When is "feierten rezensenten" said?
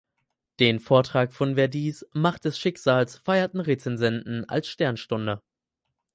3.17-4.49